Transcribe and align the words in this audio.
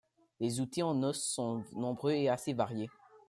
Les 0.39 0.61
outils 0.61 0.81
en 0.81 1.03
os 1.03 1.23
sont 1.23 1.63
nombreux 1.73 2.13
et 2.13 2.27
assez 2.27 2.53
variés. 2.53 2.89